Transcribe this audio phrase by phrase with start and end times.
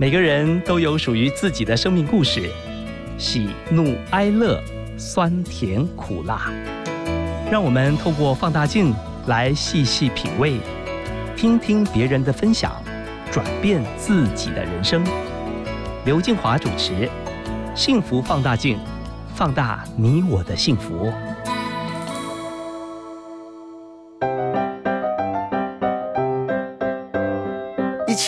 [0.00, 2.48] 每个人都有属于自己的生命故事，
[3.18, 4.62] 喜怒哀乐，
[4.96, 6.52] 酸甜苦辣。
[7.50, 8.94] 让我们透过放大镜
[9.26, 10.60] 来细细品味，
[11.36, 12.80] 听听别人的分享，
[13.32, 15.02] 转变自己的人生。
[16.04, 16.92] 刘静华主持
[17.74, 18.76] 《幸福放大镜》，
[19.34, 21.12] 放大你我的幸福。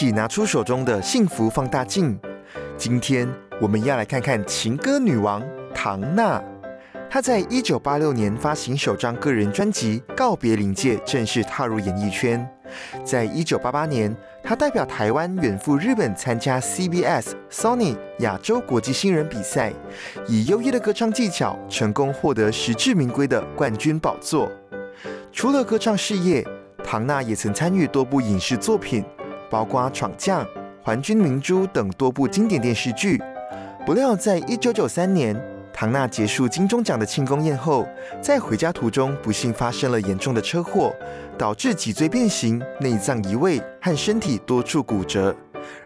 [0.01, 2.19] 起拿出手中的幸福放大镜。
[2.79, 6.43] 今天我们要来看看情歌女王唐娜。
[7.11, 12.49] 她在一九八六年发行首张个人专辑《告别临界》，正式踏入演艺圈。
[13.05, 19.71] 在一九八八年，她代表台湾远赴日本参加 CBS Sony 亚洲国际新人比赛，
[20.27, 24.51] 以优异的歌唱技巧，成功获得实至名归的冠军宝座。
[25.31, 26.43] 除了歌唱事业，
[26.83, 29.05] 唐娜也曾参与多部影视作品。
[29.51, 30.43] 包括《闯将》
[30.83, 33.21] 《还君明珠》等多部经典电视剧。
[33.85, 35.35] 不料，在一九九三年，
[35.73, 37.87] 唐娜结束金钟奖的庆功宴后，
[38.23, 40.95] 在回家途中不幸发生了严重的车祸，
[41.37, 45.35] 导致脊椎变形、内脏移位和身体多处骨折。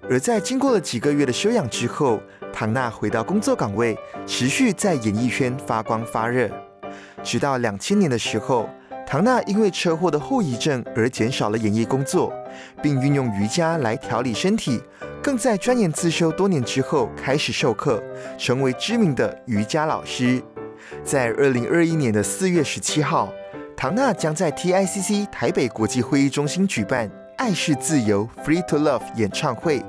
[0.08, 2.20] 而在经过了几个月的休养之后，
[2.52, 6.50] 唐娜回到工作岗位，持续在演艺圈发光发热。
[7.22, 8.68] 直到两千年的时候。
[9.06, 12.32] 唐娜因为车祸的后遗症而减少了演艺工作，
[12.82, 14.82] 并运用瑜伽来调理身体，
[15.22, 18.02] 更在钻研自修多年之后开始授课，
[18.38, 20.42] 成为知名的瑜伽老师。
[21.02, 23.32] 在二零二一年的四月十七号，
[23.76, 29.82] 唐娜将在 TICC 台北国际会议中心举办《爱是自由 Free to Love》演唱会。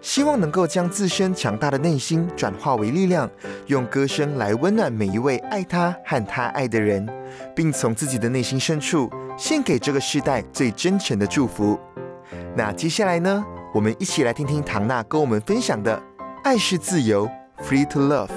[0.00, 3.30] 希望能够将自身强大的内心转化为力量，
[3.66, 7.06] 用歌声来温暖每一位爱他和他爱的人，
[7.54, 11.78] 并从自己的内心深处献给这个时代最真诚的祝福。
[12.56, 13.44] 那接下来呢？
[13.72, 15.96] 我们一起来听听唐娜跟我们分享的
[16.42, 17.28] 《爱是自由》
[17.64, 18.30] ，Free to Love。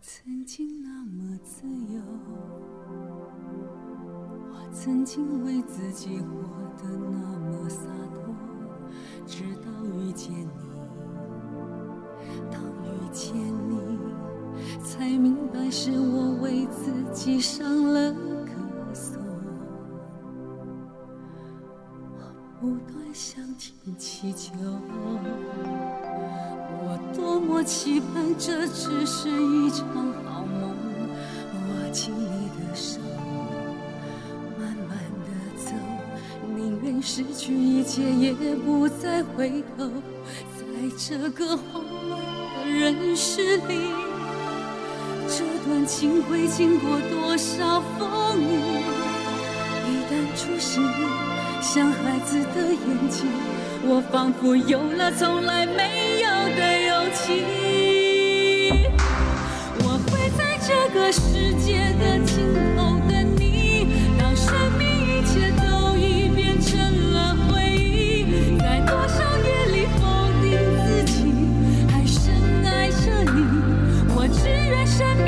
[0.00, 2.00] 曾经那么自由，
[4.72, 6.24] 曾经为自己活
[6.82, 7.35] 得那
[7.66, 7.80] 么洒
[8.12, 8.32] 脱，
[9.26, 9.66] 直到
[9.98, 10.46] 遇见你，
[12.48, 13.98] 当遇见你，
[14.84, 19.20] 才明白是我为自己上了个锁。
[22.14, 22.20] 我
[22.60, 24.52] 不断向天祈求。
[26.78, 29.88] 我多么期盼这只是一场
[30.24, 30.70] 好梦，
[31.52, 31.90] 握
[37.02, 39.90] 失去一切也不再回头。
[40.58, 40.64] 在
[40.98, 43.92] 这个荒谬的人世里，
[45.28, 48.44] 这段情会经过多少风雨？
[49.86, 51.06] 一旦注视你，
[51.62, 53.26] 像孩子的眼睛。
[53.88, 57.22] 我仿佛有了从来没有的勇气，
[59.78, 62.34] 我会在这个世界的尽
[62.75, 62.75] 头
[74.96, 75.25] 只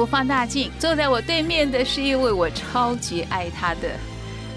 [0.00, 3.90] 福放大镜，坐在我对面的是一位我超级爱他的，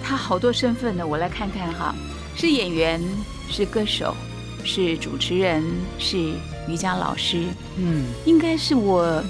[0.01, 1.93] 他好多身份呢，我来看看哈，
[2.33, 3.01] 是演员，
[3.49, 4.15] 是歌手，
[4.63, 5.61] 是主持人，
[5.99, 6.17] 是
[6.65, 7.43] 瑜伽老师，
[7.75, 9.21] 嗯，应该是我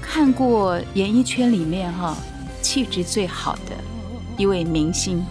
[0.00, 2.16] 看过演艺圈里面哈
[2.62, 3.76] 气质最好的
[4.38, 5.22] 一位明星，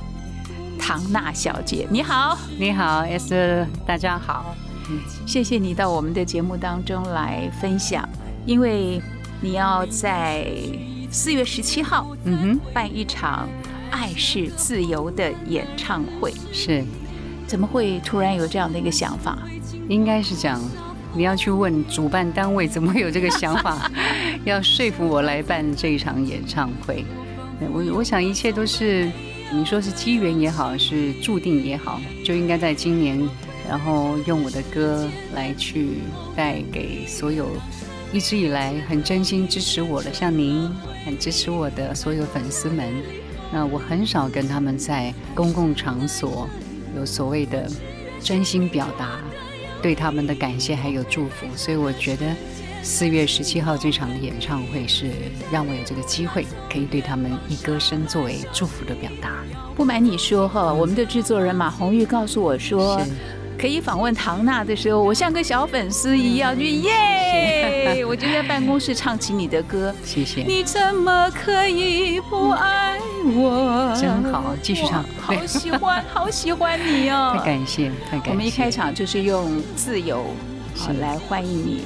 [0.77, 4.55] 唐娜小姐，你好，你好，S，大家好。
[5.25, 8.07] 谢谢你到我们的节目当中来分享，
[8.45, 9.01] 因为
[9.41, 10.47] 你要在
[11.09, 13.47] 四月十七号，嗯哼，办一场
[13.89, 16.83] 《爱是自由》的演唱会，是，
[17.47, 19.39] 怎么会突然有这样的一个想法？
[19.87, 20.61] 应该是讲
[21.15, 23.89] 你要去问主办单位怎么会有这个想法，
[24.43, 27.05] 要说服我来办这一场演唱会。
[27.73, 29.09] 我我想一切都是
[29.51, 33.19] 你说是机缘也好，是注定也好，就应该在今年
[33.67, 35.99] 然后用我的歌来去
[36.35, 37.47] 带给所有
[38.11, 40.67] 一直以来很真心支持我的，像您
[41.05, 42.91] 很支持我的所有粉丝们。
[43.51, 46.49] 那我很少跟他们在公共场所
[46.95, 47.69] 有所谓的
[48.19, 49.19] 真心表达
[49.81, 52.25] 对他们的感谢还有祝福，所以我觉得
[52.81, 55.11] 四月十七号这场演唱会是
[55.51, 59.43] 让我有这个机会可以对他们以歌声作为祝福的表达。
[59.75, 62.99] 不瞒你说哈，我们的制作人马红玉告诉我说。
[62.99, 63.05] 是
[63.59, 68.05] 可以访问唐娜的时候，我像个小粉丝一样，就耶！
[68.05, 69.93] 我就在办公室唱起你的歌。
[70.01, 73.93] 谢谢，你怎么可以不爱我？
[73.99, 77.35] 真好继续唱好喜欢，好喜欢你哦！
[77.37, 78.29] 太感谢，太感谢。
[78.29, 80.23] 我们一开场就是用自由
[81.01, 81.83] 来欢迎你。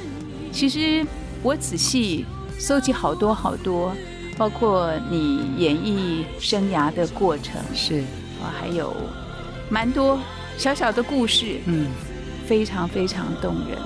[0.51, 1.03] 其实
[1.41, 2.23] 我仔细
[2.59, 3.91] 搜集好多好多，
[4.37, 8.01] 包括你演艺生涯的过程是，
[8.43, 8.95] 啊，还有
[9.69, 10.19] 蛮多
[10.57, 11.87] 小小的故事，嗯，
[12.45, 13.77] 非常非常动人。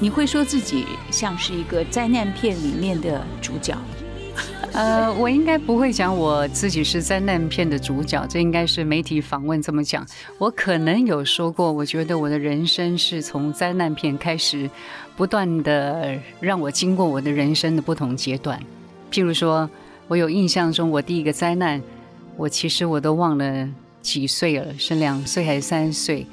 [0.00, 3.76] 你会说自己像是一个灾难片里面的主角，
[4.72, 10.04] 呃，我应该不会讲我自己是灾难片的主角，这应该是媒体访问这么讲。
[10.36, 14.68] 我可能有说过，我觉得我的人生是从灾难片开始，
[15.16, 18.60] 不断的让我经过我的人生的不同阶段。
[19.12, 19.70] 譬如说，
[20.08, 21.80] 我有印象中我第一个灾难，
[22.36, 23.68] 我其实我都忘了
[24.04, 26.26] 几岁了，是两岁还是三岁？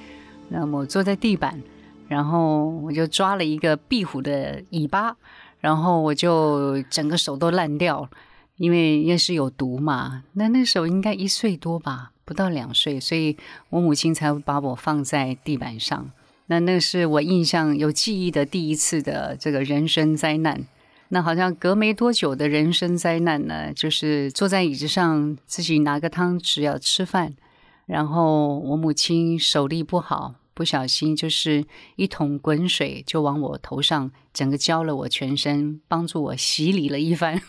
[0.50, 1.64] 那么坐在地板，
[2.10, 5.16] 然后我就抓了一个壁虎的尾巴，
[5.62, 8.10] 然后我就整个手都烂掉了，
[8.58, 10.24] 因为那是有毒嘛。
[10.34, 13.38] 那那时候应该一岁多吧，不到两岁，所以
[13.70, 16.12] 我母亲才把我放在地板上。
[16.48, 20.66] 那那是我印象有记忆的第一次的这个人生灾难。
[21.14, 27.34] 那好像隔没多久的人生灾难呢，就是坐在椅子上自己拿个汤匙要吃饭，
[27.92, 31.66] 然后我母亲手力不好，不小心就是
[31.98, 37.42] 一桶滚水就往我头上整个浇了我全身，帮助我洗礼了一番。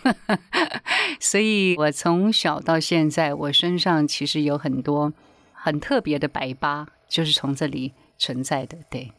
[1.21, 5.13] 所以我从小到现在，我身上其实有很多
[5.53, 8.79] 很特别的白疤，就是从这里存在的。
[8.91, 9.13] 对，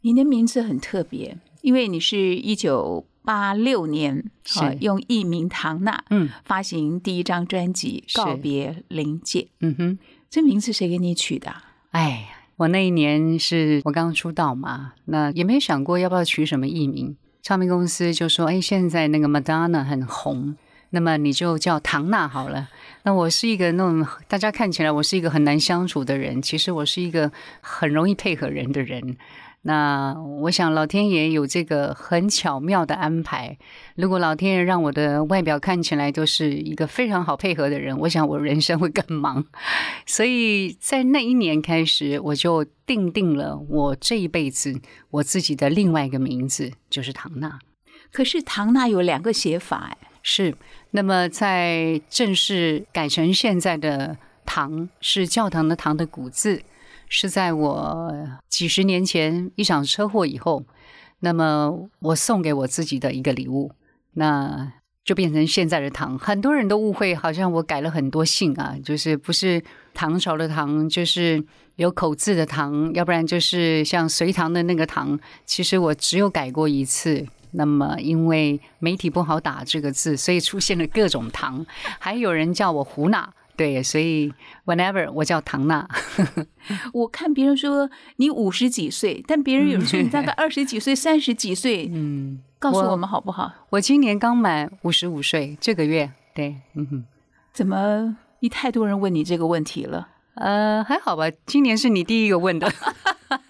[0.00, 9.98] 你的名字很特别，因为你是一九八六年是啊用艺名唐娜嗯发行第一张专辑《告别临界》，嗯哼。
[10.36, 11.50] 这名字谁给你取的？
[11.92, 17.16] 哎，我那一年是我刚出道嘛，那也没想过要不要取什么艺名。
[17.42, 20.54] 唱片公司就说：“哎，现在那个 Madonna 很红，
[20.90, 22.68] 那么你就叫唐娜好了。”
[23.04, 29.16] 那我是一个那种大家看起来我是一个很难相处的人，其实我是一个很容易配合人的人。
[29.62, 33.58] 那我想老天爷有这个很巧妙的安排。
[33.96, 39.44] 如果老天爷让我的外表看起来都是一个非常好配合的人，我想我人生会更忙。
[40.06, 44.80] 所以在那一年开始，我就定定了我这一辈子
[45.10, 47.58] 我自己的另外一个名字，就是唐娜。
[48.12, 50.54] 可是唐娜有两个写法，哎，是，
[50.92, 54.16] 那么在正式改成现在的
[54.46, 56.62] “唐”是教堂的“堂”的古字，
[57.08, 58.12] 是在我
[58.48, 60.64] 几十年前一场车祸以后，
[61.20, 63.72] 那么我送给我自己的一个礼物，
[64.14, 64.72] 那
[65.04, 66.18] 就变成现在的“唐”。
[66.20, 69.62] 很多人都误会，好像我改了很多姓啊，就是不是
[69.94, 71.42] 唐朝的“唐”，就是
[71.76, 75.18] 有口字的“唐”，要不然就是像隋唐的那个“唐”。
[75.46, 77.26] 其实我只有改过一次。
[77.52, 81.64] 那么，因为媒体不好打这个字，所以出现了各种唐，
[81.98, 84.32] 还有人叫我胡娜，对，所以
[84.66, 85.88] whenever 我叫唐娜，
[86.92, 93.50] 我看别人说你五十几岁，但别人有人说你大概二十几岁、三十几岁，嗯，告诉我我们好不好？
[93.70, 97.04] 我今年刚满五十五岁，这个月，对，嗯哼，
[97.52, 100.08] 怎么一太多人问你这个问题了？
[100.34, 102.70] 呃，还好吧，今年是你第一个问的，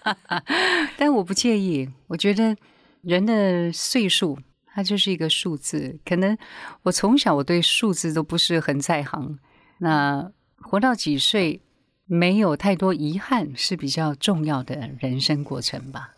[0.97, 2.55] 但我不介意，我觉得
[3.01, 4.39] 人的岁数。
[4.77, 6.37] 它就是一个数字，可能
[6.83, 9.39] 我从小我对数字都不是很在行。
[9.79, 10.31] 那
[10.61, 11.61] 活到几岁，
[12.05, 16.15] 没有太多遗憾，是比较重要的人生过程吧。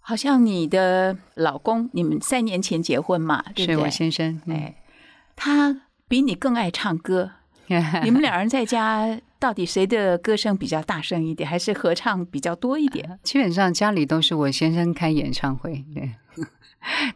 [0.00, 3.74] 好像你的老公，你们三年前结婚嘛，对不对？
[3.74, 4.74] 是我先生，嗯哎，
[5.36, 7.32] 他比你更爱唱歌。
[8.02, 13.18] 你们两人在家到底谁的歌声比较大声一点，还是合唱比较多一点？
[13.22, 16.14] 基本上家里都是我先生开演唱会，对。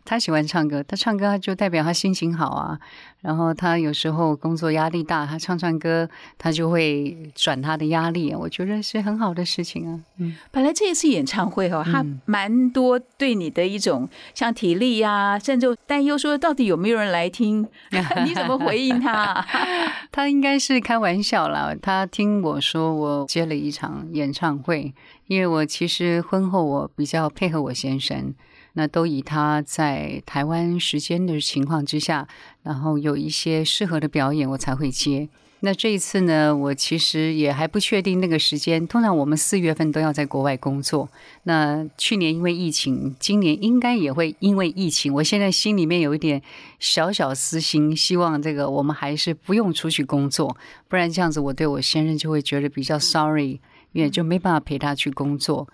[0.04, 2.78] 他喜欢唱歌，他唱歌就代表他心情好啊。
[3.20, 8.34] 然后他有时候工作压力大，他唱唱歌，他就会转他的压力。
[8.34, 10.00] 我觉得是很好的事情啊。
[10.18, 17.64] 嗯，本来这一次演唱会哦，他蛮多对你的一种像体力呀、甚至担忧，说到底有没有人来听？
[18.26, 19.46] 你怎么回应他？
[20.10, 21.72] 他应该是开玩笑啦。
[21.80, 24.92] 他听我说，我接了一场演唱会，
[25.28, 28.34] 因为我其实婚后我比较配合我先生，
[28.74, 32.26] 那都以他在台湾时间的情况之下，
[32.62, 35.28] 然后有一些适合的表演，我才会接。
[35.64, 38.84] 那这一次呢，我其实也还不确定那个时间。
[38.84, 41.08] 通常我们四月份都要在国外工作。
[41.44, 45.14] 那去年因为疫情，今年应该也会因为疫情。
[45.14, 46.42] 我现在心里面有一点
[46.80, 50.56] 小小私心，希望这个我们还是不用出去工作，
[50.88, 53.60] 不然这样子我对我先生就会觉得比较 sorry，
[53.92, 55.68] 也就没办法陪他去工作。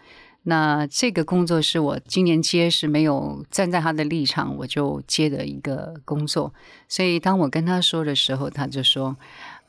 [0.45, 6.53] 那这个工作是我今年接是没有站在他的立场，我就接的一个工作。
[6.89, 9.17] 所以当我跟他说的时候，他就说。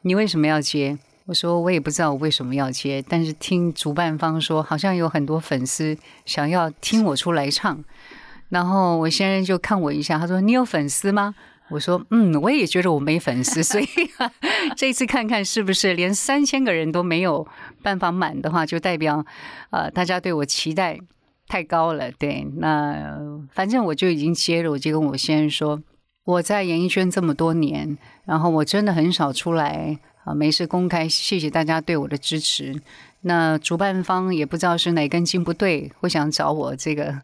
[0.04, 0.98] 你为什么要接？
[1.26, 7.84] 我说我也不知道我为什么要接，但是听主办方说，好像有很多粉丝想要听我出来唱。
[8.48, 11.36] 然后我先生就看我一下，他说：“你有粉丝吗？”
[11.70, 13.88] 我说：“嗯，我也觉得我没粉丝，所以
[14.76, 17.48] 这次看看是不是连三千个人都没有
[17.82, 19.26] 办法满的话，就代表
[19.70, 21.00] 呃大家对我期待
[21.48, 22.12] 太高了。
[22.12, 23.18] 对，那
[23.52, 25.84] 反正我就已经接了，我就跟我先生说。”
[26.26, 31.10] 我在演艺圈这么多年，然后我真的很少出来啊，没事公开。
[31.10, 32.80] 谢谢大家对我的支持。
[33.22, 37.20] 那主办方也不知道是哪根筋不对，会想找我这个，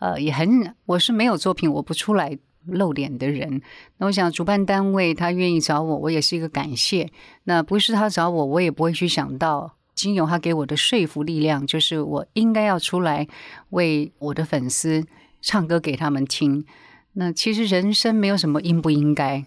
[0.00, 2.36] 呃，也很我是没有作品我不出来
[2.66, 3.62] 露脸的人。
[3.98, 7.10] 那我想主办单位他愿意找我，我也是一个感谢。
[7.44, 13.26] 那不是他找我，我也不会去想到，经由他给我的说服力量，就是我应该要出来
[13.70, 15.06] 为我的粉丝
[15.40, 16.64] 唱歌给他们听。
[17.14, 19.44] 那其实人生没有什么应不应该，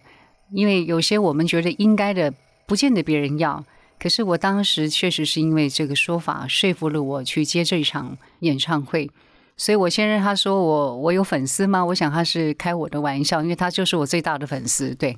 [0.51, 2.34] 因为有些我们觉得应该的，
[2.67, 3.63] 不见得别人要。
[4.00, 9.10] 可是我当时确实是因为这个说法说服了我去接这一场演唱会，
[9.55, 11.86] 所以我先生他说我我有粉丝吗？
[11.86, 14.93] 我想他是开我的玩笑，因为他就是我最大的粉丝。
[14.95, 15.17] 对，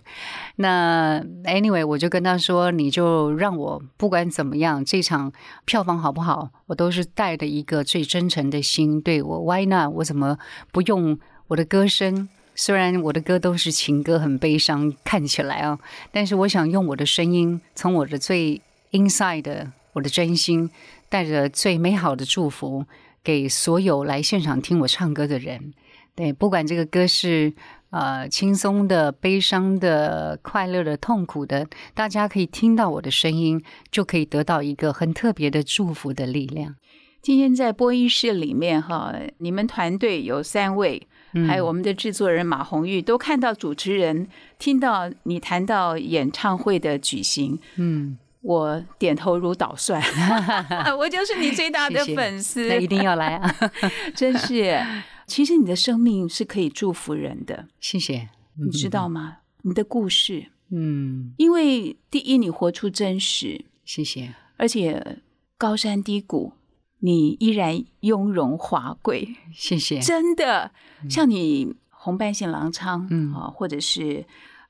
[0.58, 5.32] 那 anyway 我就跟他说，你就让我不管怎么样，这场
[5.63, 9.01] 票房好不好，我都是带着一个最真诚的心。
[9.01, 9.92] 对我 why not？
[9.94, 10.38] 我怎么
[10.72, 12.27] 不用我的歌声？
[12.58, 15.77] 虽然我的歌都是情歌，很悲伤，看起来啊，
[16.12, 18.62] 但是我想用我的声音，从我的最
[18.92, 20.70] inside 的我的真心，
[21.10, 22.86] 带着最美好的祝福，
[23.25, 25.74] 给所有来现场听我唱歌的人。
[26.15, 27.51] 对，不管这个歌是
[27.89, 36.75] 呃轻松的、悲伤的、快乐的、痛苦的，大家可以听到我的声音，就可以得到一个很特别的祝福的力量。
[37.22, 41.08] 今天在播音室里面哈，你们团队有三位。
[41.50, 44.25] 还有我们的制作人马红玉都看到主持人，
[44.58, 50.00] 听到你谈到演唱会的举行，嗯，我点头如捣蒜，
[51.00, 53.56] 我就是你最大的粉丝，那一定要来啊！
[54.14, 54.80] 真是，
[55.25, 58.30] 其实你的生命是可以祝福人的，谢谢，
[58.64, 59.38] 你知道吗？
[59.64, 65.18] 你的故事，嗯，因为第一你活出真实，谢谢，而且
[65.58, 66.54] 高山低谷。
[67.00, 70.00] 你依然雍容华贵，谢谢。
[70.00, 70.72] 真的，
[71.08, 73.32] 像你红斑性狼疮，嗯。
[73.34, 74.25] 啊，或者是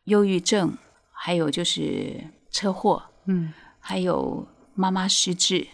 [0.06, 0.78] 忧郁症，
[1.14, 3.54] 还有就是车祸，嗯，
[3.88, 5.68] 还有妈妈失智，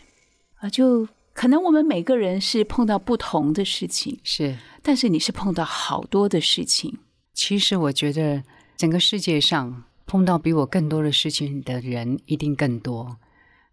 [0.57, 6.99] 啊，就可能我们每个人是碰到不同的事情，是，但是你是碰到好多的事情。
[7.33, 8.43] 其实我觉得
[8.75, 13.15] 整个世界上碰到比我更多的事情的人一定更多。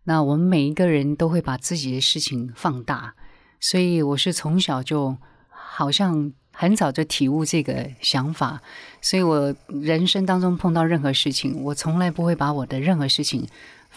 [0.04, 3.16] 那我们每一个人都会把自己的事情放大，
[3.58, 5.18] 所以我是从小就
[5.48, 8.62] 好像很早就体悟这个想法，
[9.02, 13.44] 所以我人生当中碰到任何事情，我从来不会把我的任何事情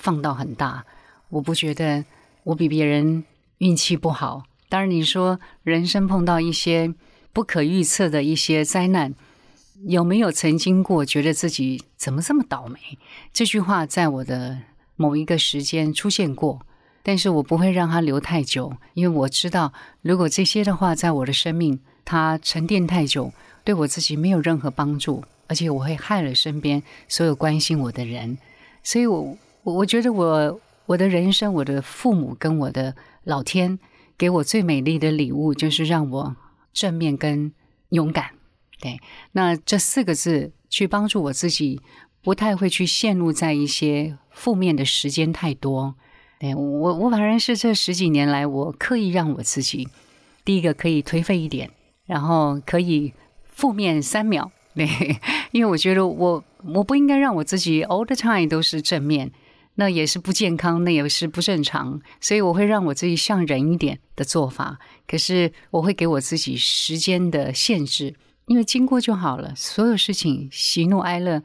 [0.02, 0.84] 放到很大。
[1.30, 2.04] 我不觉得
[2.44, 3.24] 我比别人
[3.60, 4.44] 运气不好。
[4.68, 6.94] 当然，你说人生碰到一些
[7.32, 9.14] 不可预测的一些灾难，
[9.88, 12.78] 有没有曾经过觉得自己怎么这么倒霉？
[13.32, 14.64] 这句话在我的。
[14.98, 16.60] 某一个时间出现过，
[17.02, 28.38] 但是我不会让它留太久，因为我知道，如果这些的话在我的生命它沉淀太久，对我自己没有任何帮助，而且我会害了身边所有关心我的人。
[28.84, 33.80] 所以，我我我觉得我我的人生，我的父母跟我的老天
[34.18, 36.36] 给我最美丽的礼物，就是让我
[36.74, 37.54] 正面跟
[37.90, 38.32] 勇敢。
[38.80, 39.00] 对，
[39.34, 41.82] 那这四个字去帮助我自己。
[42.24, 45.96] 不太会去陷入在一些负面的时间太多。
[46.40, 49.88] 对我，我反而是这十几年来，我刻意让我自己，
[50.46, 51.72] 第一个可以颓废一点，
[52.06, 53.12] 然后可以
[53.46, 54.52] 负面三秒。
[54.76, 54.88] 对，
[55.52, 59.32] 因为我觉得我我不应该让我自己 all the time 都是正面，
[59.76, 62.02] 那也是不健康，那也是不正常。
[62.20, 64.80] 所以我会让我自己像人一点的做法。
[65.08, 68.16] 可是我会给我自己时间的限制。
[68.48, 71.42] 因为经过就好了，所有事情喜怒哀乐，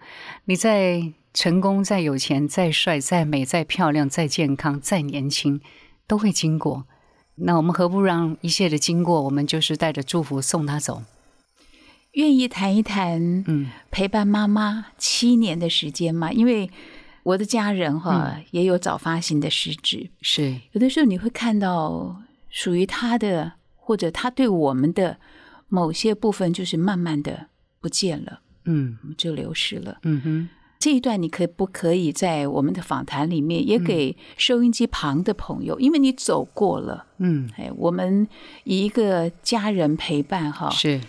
[0.46, 5.60] 你在成功再有钱、再帅、再美、再漂亮、再健康、再年轻，
[6.08, 6.86] 都会经过。
[7.36, 11.04] 那我们何不让一切的经过，我们就是带着祝福送他走？
[12.12, 16.32] 愿意谈一谈嗯，陪伴妈妈七年的时间吗？
[16.32, 16.70] 因为
[17.26, 25.18] 我的家人哈、也有早发型的失智，是，有的时候你会看到属于他的，或者他对我们的
[25.66, 27.48] 某些部分，就是慢慢的
[27.80, 28.96] 不见了，嗯。
[29.18, 29.98] 就流失了。
[30.04, 38.28] 嗯哼，这一段你可不可以在我们的访谈里面也给收音机旁的朋友，因为你走过了，嗯，哎，我们
[38.62, 41.00] 以一个家人陪伴哈，是。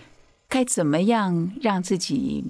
[0.49, 2.43] 该怎么样让自己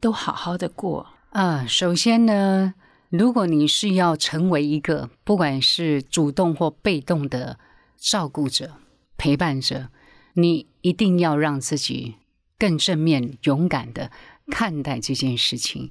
[0.00, 1.06] 都好好的过？
[1.32, 1.66] 啊。
[1.66, 2.72] 首先呢，
[3.10, 7.58] 如果你是要成为一个不管是主动或被动的
[7.98, 8.74] 照顾者、
[9.18, 9.88] 陪伴者，
[10.34, 12.14] 你一定要让自己
[12.56, 14.12] 更正面、勇敢的
[14.46, 15.90] 看待这件事情。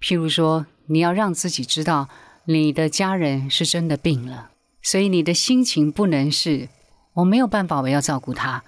[0.00, 2.08] 譬如说，你要让自己知道
[2.46, 4.50] 你的家人是真的病了，
[4.82, 6.68] 所以你的心情不能是
[7.14, 8.64] 我没有办法，我要照顾他，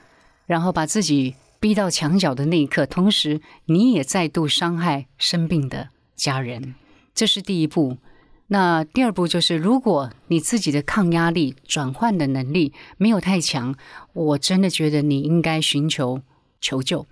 [0.46, 6.76] 然后把自己逼到墙角的那一刻，同时你也再度伤害生病的家人，
[7.18, 7.96] 这是第一步。
[8.46, 13.74] 那第二步就是，如果你自己的抗压力、转换的能力没有太强，
[14.12, 16.22] 我真的觉得你应该寻求
[16.60, 17.08] 求救，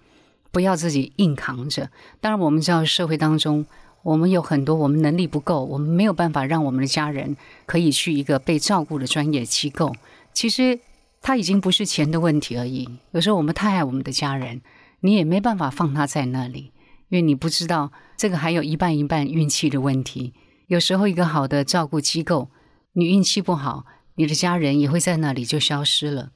[0.53, 1.91] 不要自己硬扛着。
[2.21, 3.67] 当然，我们知道社会当中，
[4.05, 7.37] 我们有很多我们能力不够，我们没有办法让我们的家人
[7.67, 9.93] 可以去一个被照顾的专业机构。
[10.33, 10.79] 其实
[11.21, 12.89] 他已经不是钱的问题而已。
[13.11, 14.61] 有时候我们太爱我们的家人，
[15.01, 16.71] 你也没办法放他在那里，
[17.09, 20.33] 因为你不知道这个还有一半一半运气的问题。
[20.67, 22.51] 有时候一个好的照顾机构，
[22.95, 23.85] 你运气不好，
[24.17, 26.33] 你的家人也会在那里就消失了。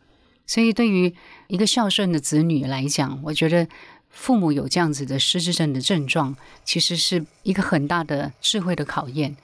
[0.47, 1.15] 所以，对于
[1.49, 3.69] 一个孝顺的子女来讲，我觉得
[4.09, 9.37] 父母有这样子的失智症的症状，其实是一个很大的智慧的考验。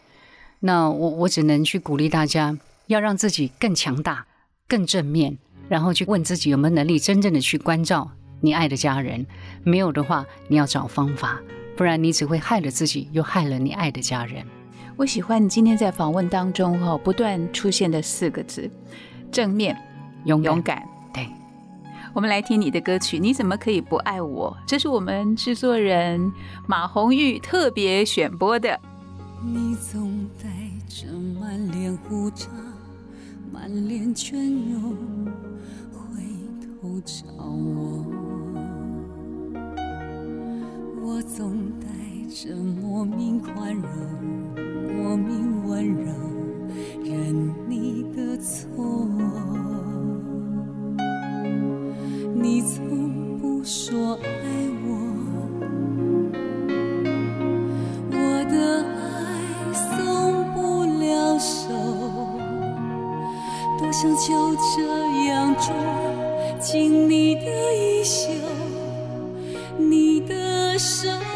[0.61, 4.27] 那我我只能去鼓励大家，要让自己更强大、
[4.67, 9.27] 更正面，然后去问自己有没有能力真正的去关照你爱的家人。
[9.65, 11.41] 没有的话，你要找方法，
[11.77, 14.45] 不然你只会害了自己，又害了你爱的家人。
[14.97, 18.71] 我喜欢你今天在访问当中哈、不断出现的四个字：
[19.31, 19.77] 正面、
[20.25, 20.83] 勇敢，勇敢。
[21.13, 21.29] 对，
[22.15, 26.33] 我们来听你的歌曲《你怎么可以不爱我》，这是我们制作人
[26.67, 28.81] 马红玉特别选播的。
[29.45, 30.49] 你总带
[30.89, 32.47] 着满脸胡渣，
[33.53, 34.35] 满脸倦
[34.73, 34.97] 容，
[35.93, 36.23] 回
[36.81, 38.16] 头找我。
[41.09, 41.87] 我总带
[42.29, 43.85] 着莫名宽容，
[44.93, 46.11] 莫名温柔，
[47.05, 49.09] 认你的错。
[52.35, 54.27] 你从不说爱
[54.85, 54.89] 我。
[58.11, 58.17] 我
[58.51, 61.69] 的爱松不了手，
[63.79, 64.83] 多想就这
[65.29, 65.73] 样捉
[66.61, 67.43] 紧你的
[67.77, 68.29] 衣袖，
[69.79, 70.16] 你
[70.77, 71.36] 的手。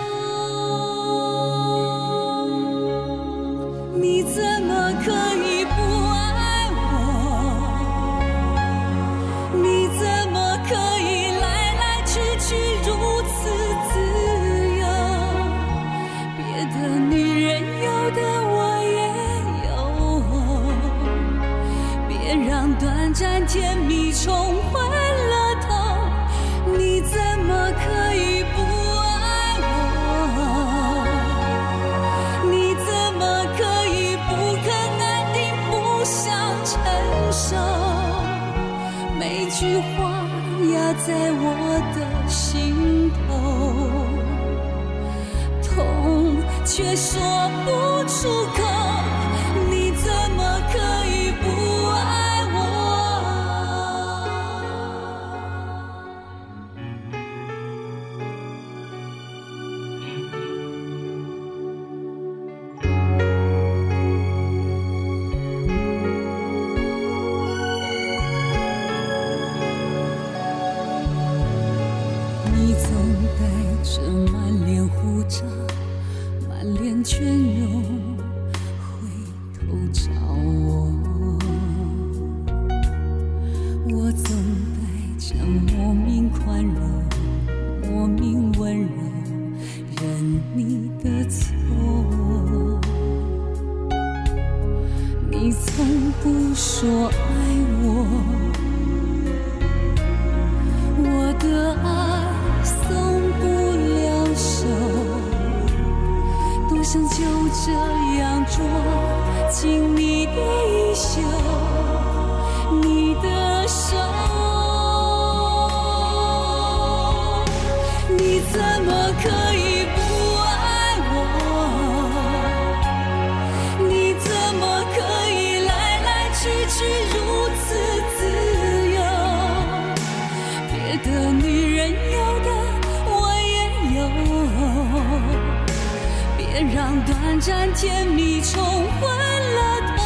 [137.41, 140.03] 短暂甜蜜冲昏了头。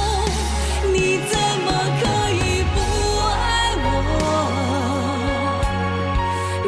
[0.92, 1.68] 你怎么
[2.00, 2.78] 可以不
[3.28, 3.88] 爱我？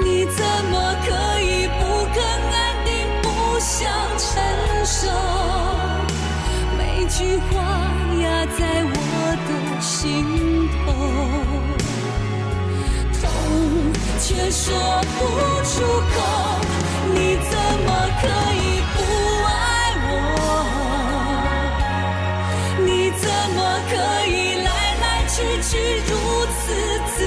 [0.02, 0.74] 你怎么
[1.07, 1.09] 可
[1.40, 1.81] 以不
[2.12, 2.18] 肯
[2.50, 2.90] 安定，
[3.22, 3.24] 不
[3.61, 3.79] 想
[4.18, 4.26] 承
[4.85, 5.07] 受？
[6.76, 7.46] 每句话
[8.20, 8.24] 压
[8.59, 8.92] 在我
[9.46, 9.48] 的
[9.81, 10.05] 心
[10.85, 10.87] 头，
[13.22, 13.22] 痛
[14.18, 14.64] 却说
[15.16, 15.20] 不
[15.62, 15.74] 出
[26.66, 26.72] 此
[27.14, 27.18] 自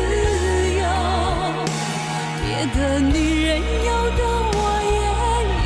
[0.76, 0.84] 由？
[2.42, 4.22] 别的女人有的
[4.52, 5.00] 我也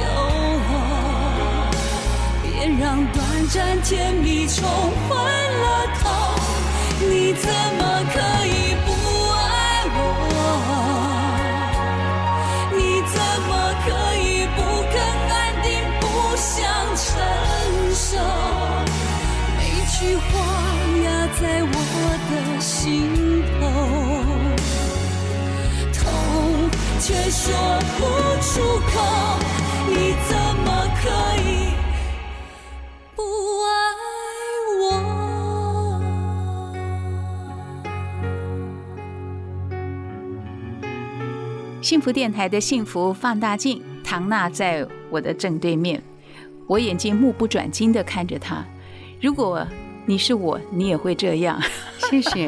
[0.03, 0.05] 有，
[2.43, 2.45] 别
[2.79, 3.17] 让短
[3.49, 4.55] 暂甜蜜冲
[5.09, 5.09] 昏
[5.63, 5.65] 了
[5.99, 6.03] 头。
[7.09, 7.43] 你怎
[7.79, 7.81] 么
[8.13, 8.49] 可以
[28.53, 29.01] 出口，
[29.89, 31.09] 你怎么可
[31.41, 31.73] 以
[33.15, 33.23] 不
[33.63, 33.67] 爱
[34.79, 34.85] 我？
[41.81, 46.03] 幸福电台的幸福放大镜，唐娜在我的正对面，
[46.67, 48.63] 我眼睛目不转睛的看着她。
[49.19, 49.65] 如果
[50.05, 51.59] 你是我，你也会这样。
[51.97, 52.47] 谢谢，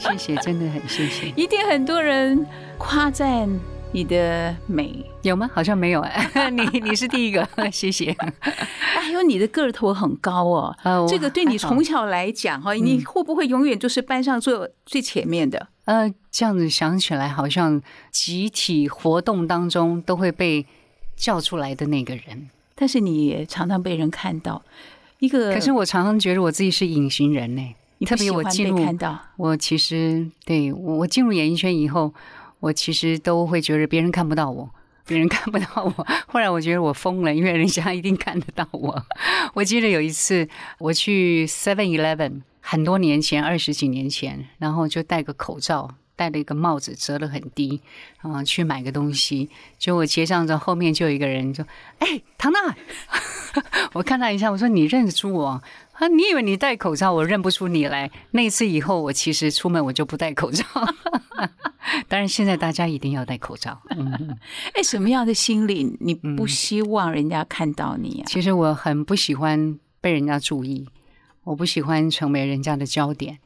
[0.00, 1.28] 谢谢，真的很谢谢。
[1.40, 2.44] 一定很多人
[2.76, 3.48] 夸赞
[3.94, 5.48] 你的美，有吗？
[5.54, 8.12] 好像没有哎， 你你是第一个， 谢谢。
[9.00, 10.76] 还有你的个头很高哦。
[10.82, 15.68] 呃这个对你从小来讲哈，你会不会永远就是班上坐最前面的？
[15.84, 17.80] 呃，这样子想起来，好像
[18.10, 20.66] 集体活动当中都会被
[21.14, 22.50] 叫出来的那个人。
[22.74, 24.60] 但是你也常常被人看到，
[25.20, 27.62] 一个可是我常常觉得我自己是隐形人呢，
[27.98, 32.12] 你特别我进入看到，我其实对我我进入演艺圈以后，
[32.64, 34.70] 我其实都会觉得别人看不到我，
[35.06, 36.06] 别人看不到我。
[36.26, 39.04] 后来我觉得我疯了，因为人家一定看得到我。
[39.52, 40.48] 我记得有一次
[40.78, 45.94] 我去 Seven Eleven，很多年前，二十几年前，然后就戴个口罩。
[46.16, 47.80] 戴了一个帽子，折得很低，
[48.18, 49.48] 啊、去买个东西，
[49.78, 51.66] 结果我结账之后，后面就有一个人说
[51.98, 52.58] ：“哎，唐娜。
[53.94, 55.62] ”我看他一下，我说：“你认得出我？”
[55.94, 58.10] 啊，你以为你戴口罩，我认不出你来？
[58.32, 60.64] 那一次以后，我其实出门我就不戴口罩。
[62.08, 63.80] 当然，现在大家一定要戴口罩。
[63.90, 64.36] 嗯，
[64.74, 68.24] 哎，什么样的心理你不希望人家看到你啊？
[68.26, 70.88] 其实我很不喜欢被人家注意，
[71.44, 73.38] 我不喜欢成为人家的焦点，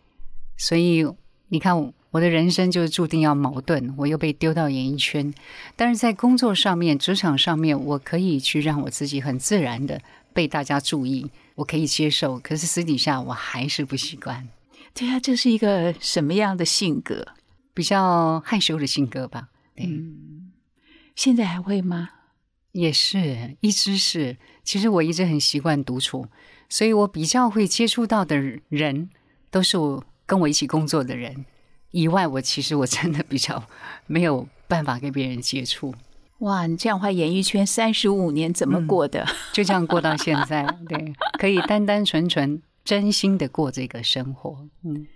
[0.57, 1.07] 所以
[1.49, 1.93] 你看我。
[2.19, 5.33] 我的人生就是注定要矛盾，我又被丢到演艺圈，
[5.77, 10.03] 但是在工作上面、职场上面，我可以去让我自己很自然的
[10.33, 12.41] 被大家注意，我可以接受。
[12.41, 14.49] 可是私底下我还是不习惯，
[14.93, 17.25] 对啊，这是一个什么样的性格？
[17.73, 19.51] 比较害羞的性格吧。
[19.77, 20.51] 对，嗯，
[21.15, 22.11] 现在还会吗？
[22.73, 24.39] 也是，一直是。
[24.65, 26.27] 其实我一直很习惯独处，
[26.69, 28.37] 所以我比较会接触到的
[28.69, 29.09] 人，
[29.53, 31.47] 都是我跟我一起工作的人。
[31.91, 33.63] 以外，我其实我真的比较
[34.07, 35.95] 没有办法跟别人接触，
[36.41, 39.27] 哇，你这样的话，演艺圈三十五年怎么过的？
[39.53, 40.63] 就这样过到现在。
[40.89, 44.69] 对，可以单单纯纯、真心的过这个生活。
[44.85, 45.07] 嗯，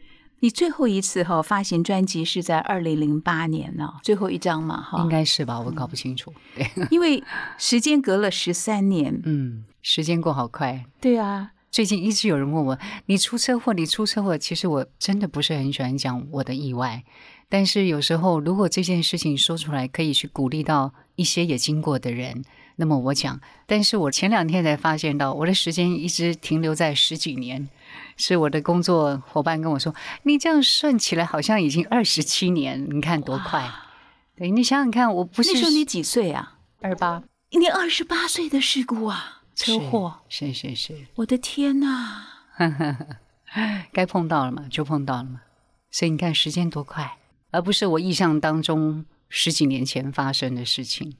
[0.41, 5.61] 你最后一次哈发行专辑是在二零零八年呢、最后一张嘛哈，应该是吧？
[5.61, 6.33] 我搞不清楚。
[6.57, 7.23] 对， 因为
[7.59, 9.21] 时间隔了十三年。
[9.25, 10.85] 嗯，时间过好快。
[11.01, 13.73] 对啊，最近一直有人问我：“你出车祸？
[13.73, 17.03] 你出车祸？”其实我真的不是很喜欢讲我的意外，
[17.49, 22.45] 但是有时候如果这件事情说出来，可以去鼓励到一些也经过的人，
[22.77, 23.41] 那么我讲。
[23.67, 27.67] 但是我前两天才发现到，我的时间一直停留在十几年，
[28.19, 33.67] 是我的工作伙伴跟我说：“你这样算起来好像已经二十七年，你看多快。”
[34.37, 36.59] 对你想想看，我不是那时候你几岁啊？
[36.83, 40.21] 二八你二十八岁的事故啊，车祸！
[40.29, 42.27] 是是是，我的天哪！
[43.93, 45.43] 该碰到了嘛，就碰到了嘛。
[45.91, 47.19] 所以你看时间多快，
[47.51, 51.17] 而不是我意象当中十几年前发生的事情。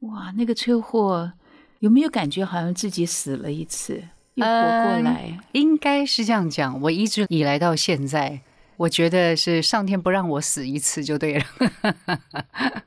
[0.00, 1.32] 哇，那个车祸
[1.80, 4.02] 有没有感觉好像自己死了一次，
[4.34, 5.38] 又活过来？
[5.52, 6.80] 应该是这样讲。
[6.80, 8.40] 我一直以来到现在，
[8.76, 11.44] 我觉得是上天不让我死一次就对了，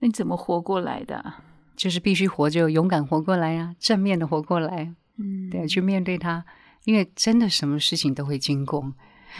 [0.00, 1.34] 那你怎么活过来的？
[1.78, 6.44] 就是必须活着，勇敢活过来呀、正面的活过来，嗯，对，去面对它。
[6.84, 8.92] 因为真的什么事情都会经过。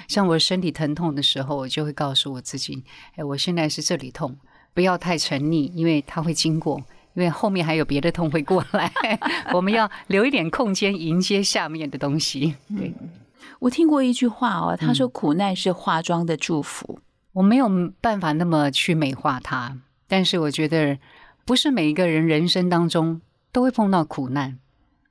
[0.07, 2.85] 像我身体疼痛的时候，我就会告诉我自己：，
[3.17, 4.37] 哎，我现在是这里痛，
[4.73, 6.81] 不要太沉溺，因为它会经过。
[7.15, 8.93] 因为后面还有别的痛会过来，
[9.53, 12.55] 我们要留一点空间迎接下面的东西。
[12.77, 12.95] 对，
[13.59, 17.01] 我听过一句话哦，他说苦难是化妆的祝福。
[17.33, 17.69] 我没有
[18.01, 20.97] 办法那么去美化它，但是我觉得
[21.49, 24.59] 不是每一个人人生当中都会碰到苦难，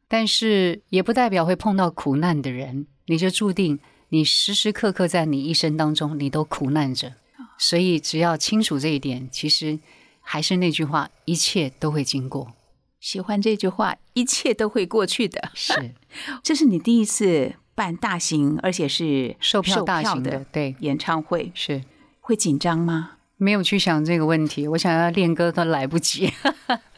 [0.08, 7.14] 但是也不代表会碰到苦难的人，你就注定你时时刻刻在你一生当中你都苦难着。
[7.58, 9.80] 所以只要清楚这一点，其实
[10.22, 12.54] 还是那句话，一切都会经过。
[13.00, 15.50] 喜欢这句话，一切都会过去的。
[15.56, 15.96] 是
[16.44, 21.82] 这是你第一次办大型，而且是售票大型的的，对，演唱会，是
[22.22, 23.14] 会紧张吗？
[23.38, 26.34] 没有去想这个问题，我想要练歌都来不及，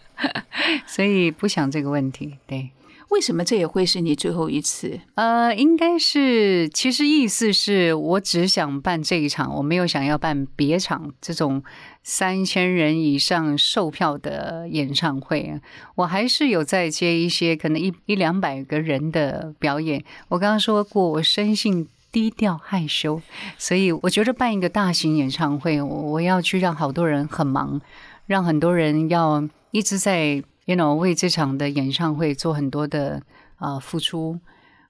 [0.88, 2.38] 所以不想这个问题。
[2.47, 2.71] 对，
[3.10, 4.99] 为什么这也会是你最后一次？
[5.15, 11.62] 呃，应该是，其实意思是我只想办这一场，我没有想要办别场这种
[12.04, 15.60] 三千人以上售票的演唱会。
[15.95, 20.04] 我还是有在接一些可能一一两百个人的表演。
[20.30, 23.22] 我刚刚说过，我生性低调害羞，
[23.58, 27.80] 所以我觉得办一个大型演唱会，我我要去让好多人很忙，
[28.26, 33.22] 让很多人要一直在 you know 为这场的演唱会做很多的
[33.58, 34.39] 啊、呃付出。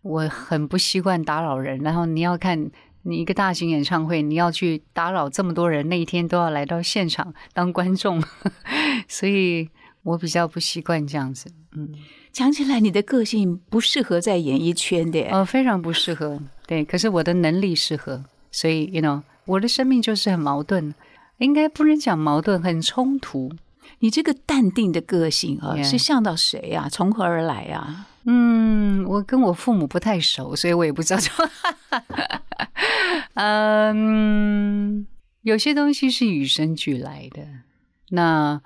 [0.02, 8.24] 我很不习惯打扰人，然后你要看你一个大型演唱会，你要去打扰这么多人，那一天都要来到现场当观众，
[9.10, 9.70] 所以
[10.04, 11.52] 我比较不习惯这样子。
[11.76, 11.94] 嗯，
[12.32, 15.30] 讲起来，你的个性不适合在演艺圈的耶。
[15.32, 16.42] 呃，非常不适合。
[16.70, 20.94] 对，可是我的能力适合，所以 you know 我的生命就是很矛盾，
[21.40, 23.52] 应该不能讲矛盾，很冲突。
[24.02, 26.88] 你这个淡定的个性啊，是向到谁啊？
[26.88, 28.06] 从何而来啊？
[28.26, 31.22] 嗯，我跟我父母不太熟，所以我也不知道。
[33.34, 35.08] 嗯，
[35.42, 37.42] 有些东西是与生俱来的。
[38.10, 38.62] 那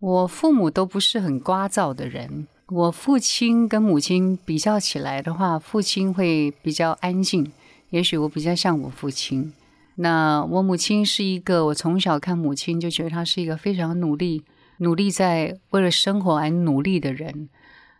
[0.00, 7.50] 我父母都不是很聒噪的人，我父亲跟母亲比较起来的话，父亲会比较安静，
[7.88, 9.52] 也许我比较像我父亲。
[9.96, 14.44] 那我母亲是一个，我从小看母亲就觉得她是一个非常努力、
[14.78, 17.48] 努力在为了生活而努力的人。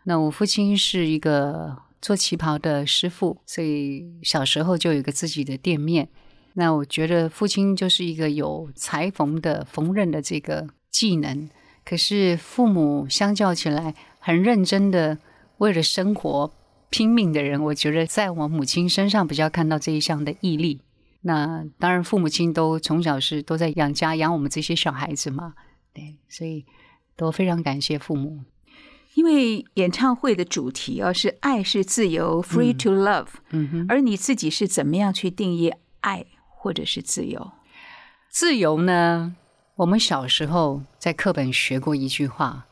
[0.03, 6.07] 那我父亲是一个做旗袍的师傅，所以小时候就有个自己的店面。
[6.53, 11.49] 那我觉得父亲就是一个有裁缝的缝纫的这个技能，
[11.83, 15.17] 可是父母相较起来很认真的
[15.57, 16.53] 为了生活
[16.89, 20.81] 拼命的人，我觉得在我母亲身上比较看到这一项的毅力。
[21.21, 25.53] 那当然，父母亲都从小是都在养家养我们这些小孩子嘛，
[25.93, 26.65] 对，所以
[27.17, 28.39] 都非常感谢父母。
[29.15, 33.85] 因为演唱会的主题啊是爱是自由，free to love，、嗯哼。
[33.89, 37.51] 而你自己是怎么样去定义爱或者是自由？
[38.29, 39.35] 自由呢？
[39.75, 42.67] 我们小时候在课本学过一句话：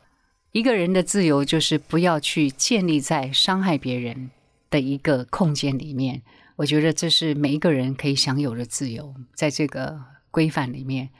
[0.52, 4.30] 一个人的自由就是不要去建立在伤害别人
[4.70, 6.22] 的一个空间里面。
[6.56, 11.10] 我觉得这是每一个人可以享有的自由，在这个规范里面。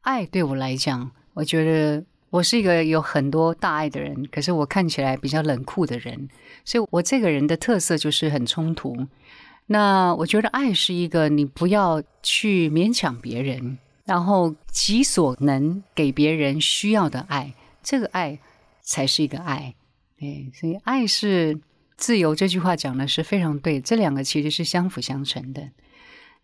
[0.00, 6.28] 爱对我来讲，我觉得我是一个有很多大爱的人，可是我看起来比较冷酷的人，
[6.64, 9.06] 所以我这个人的特色就是很冲突。
[9.66, 18.38] 那我觉得爱是一个你不要去勉强别人，然后己所能给别人需要的爱，这个爱
[18.88, 19.74] 才是一个爱。
[20.18, 21.60] 对，所以爱是
[21.96, 25.70] 自由这句话讲的是非常对，这两个其实是相辅相成的。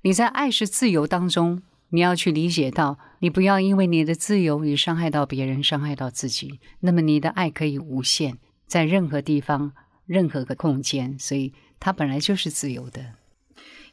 [0.03, 6.61] 你在爱是自由当中，你要去理解到，你不要因为你的自由，你伤害到别人，伤害到自己。
[6.81, 9.73] 那么你的爱可以无限，在任何地方、
[10.05, 13.15] 任何个空间，所以它本来就是自由的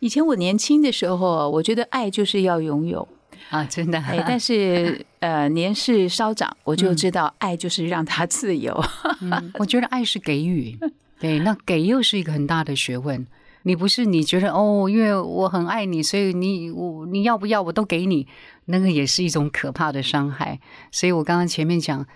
[0.02, 3.08] 以前我年轻的时候，我觉得爱就是要拥有，
[3.52, 3.64] 啊！
[3.70, 8.84] 真的，哎，但是呃年事稍长，我就知道爱就是让他自由。
[9.22, 10.76] 嗯，我觉得爱是给予，
[11.20, 13.28] 对，那给又是一个很大的学问。
[13.64, 18.26] 你不是你觉得哦，因为我很爱你，所以你我你要不要我都给你，
[18.66, 20.60] 那个也是一种可怕的伤害。
[20.92, 22.08] 所以我刚刚前面讲，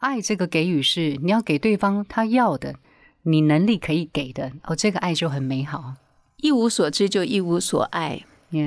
[0.00, 2.74] 爱这个给予是你要给对方他要的，
[3.22, 5.94] 你能力可以给的，哦，这个爱就很美好。
[6.36, 8.22] 一无所知就一无所爱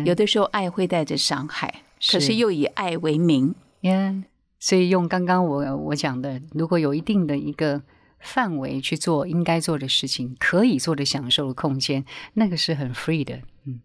[0.06, 3.56] 有的时候爱会带着伤害，可是是又以爱为名。
[3.82, 4.24] Yeah，
[4.60, 7.82] 所以用刚刚我我讲的，如果有一定的一个
[8.20, 13.42] 范围去做应该做的事情，可以做的享受的空间，那个是很 free 的。
[13.66, 13.82] 嗯，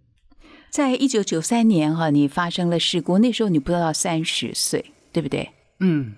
[0.71, 5.51] 在一九九三年哈，你发生了事故，那时候你不到三十岁，对不对？
[5.81, 6.15] 嗯，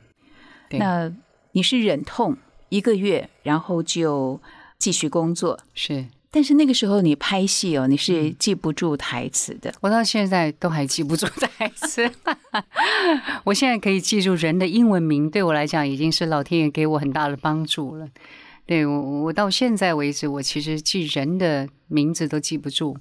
[0.68, 1.10] 对那
[1.52, 2.36] 你是忍痛
[2.68, 4.40] 一个月，然后就
[4.78, 5.58] 继续工作。
[5.74, 9.72] 是但是那个时候你拍戏哦，你是记不住台词的。
[9.80, 12.08] 我到现在都还记不住台词。
[13.44, 18.08] 我现在可以记住人的英文名，对我来讲已经是老天爷给我很大的帮助了。
[18.64, 22.96] 对我，我到现在为止，我其实记人的名字都记不住，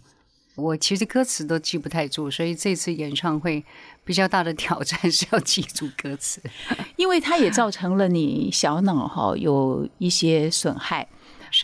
[0.56, 3.64] 我其实歌词都记不太住，所以这次演唱会
[4.04, 6.42] 比较大的挑战是要记住歌词。
[6.98, 11.19] 因为它也造成了你小脑哈有一些损害，是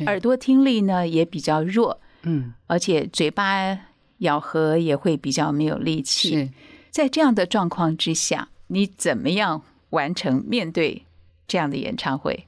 [0.06, 3.78] 耳朵听力呢也比较弱，嗯，而且嘴巴
[4.19, 6.30] 咬合也会比较没有力气。
[6.30, 6.50] 是
[6.89, 11.04] 在这样的状况之下，你怎么样完成面对
[11.48, 12.45] 这样的演唱会？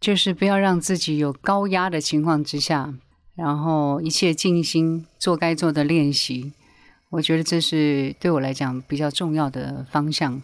[0.00, 2.92] 就是不要让自己有高压的情况之下，
[3.36, 6.52] 然后一切静心做该做的练习。
[7.10, 10.42] 我觉得这是对我来讲比较重要的方向，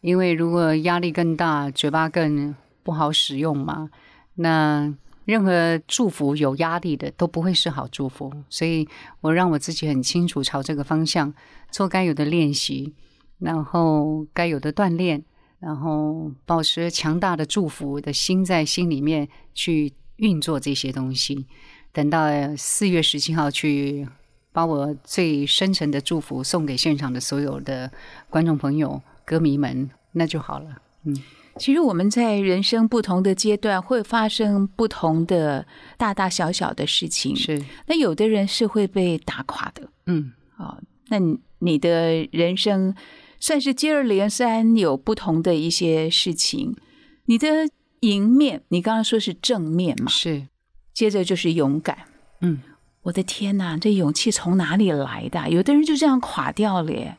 [0.00, 3.90] 因为如果压力更大，嘴巴更不好使用嘛，
[4.36, 4.94] 那
[5.26, 8.32] 任何祝福有压力的都不会是好祝福。
[8.48, 8.88] 所以
[9.20, 11.34] 我让我自己很清楚朝这个方向
[11.70, 12.94] 做该有的练习，
[13.38, 15.22] 然后该有的锻炼。
[15.58, 21.46] 然后保持强大的祝福的心在心里面去运作这些东西，
[21.92, 24.06] 等到四月十七号去
[24.52, 27.90] 把我最深沉的祝福送给现场的所有的
[28.28, 30.76] 观众朋友、歌迷们，那就好了。
[31.04, 31.16] 嗯，
[31.58, 35.66] 其实我们在人生不同的阶段会发生不同的
[35.96, 42.94] 大大小小的事情，是，那有的人是会被打垮的嗯，啊、那你你的人生
[43.40, 46.76] 算是接二连三有不同的一些事情，
[47.24, 47.68] 你的
[48.00, 50.48] 迎面，你刚刚说是正面嘛，是，
[50.92, 51.98] 接着就是勇敢。
[52.42, 52.60] 嗯，
[53.02, 55.48] 我的天哪，这勇气从哪里来的啊？
[55.48, 57.16] 有的人就这样垮掉了耶。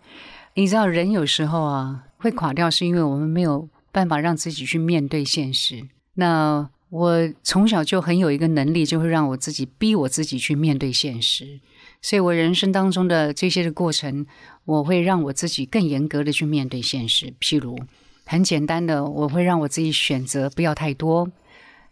[0.53, 5.87] 你知道人有时候啊会垮掉，是因为我们没有办法让自己去面对现实。
[6.13, 11.59] 那我从小就很有一个能力，就会让我自己逼我自己去面对现实。
[11.99, 14.23] 所以我人生当中的这些的过程，
[14.65, 17.33] 我会让我自己更严格的去面对现实。
[17.41, 17.75] 譬如
[18.23, 21.31] 很简单的，我会让我自己选择不要太多。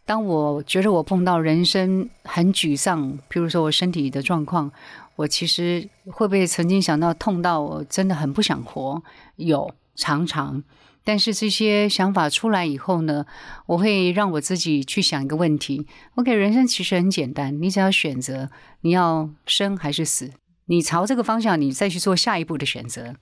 [0.06, 4.72] 当我觉得我碰到人生很沮丧，譬如说我身体的状况，
[5.16, 9.02] 我其实会不会曾经想到痛到我真的很不想活？
[9.38, 10.64] 有常常，
[11.06, 13.26] 但是这些想法出来以后呢，
[13.68, 18.50] 我会让我自己去想一个问题：OK，人生其实很简单，你只要选择
[18.82, 20.32] 你要生还是死，
[20.66, 23.16] 你朝这个方向，你再去做下一步的选择。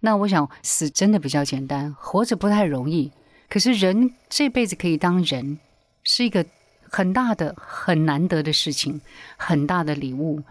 [0.00, 3.12] 那我想死真的比较简单，活着不太容易。
[3.48, 5.58] 可是人这辈子可以当人，
[6.02, 6.44] 是一个
[6.90, 9.00] 很大的、很难得的事情，
[9.36, 10.42] 很大的礼物。